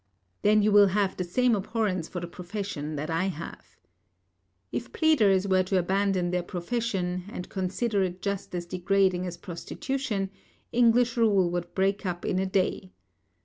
Then 0.41 0.63
you 0.63 0.71
will 0.71 0.87
have 0.87 1.15
the 1.15 1.23
same 1.23 1.53
abhorrence 1.55 2.07
for 2.07 2.19
the 2.21 2.25
profession 2.27 2.95
that 2.95 3.11
I 3.11 3.25
have. 3.25 3.77
If 4.71 4.91
pleaders 4.91 5.47
were 5.47 5.61
to 5.61 5.77
abandon 5.77 6.31
their 6.31 6.41
profession, 6.41 7.25
and 7.29 7.47
consider 7.49 8.01
it 8.01 8.19
just 8.19 8.55
as 8.55 8.65
degrading 8.65 9.27
as 9.27 9.37
prostitution, 9.37 10.31
English 10.71 11.17
rule 11.17 11.51
would 11.51 11.75
break 11.75 12.03
up 12.07 12.25
in 12.25 12.39
a 12.39 12.47
day. 12.47 12.93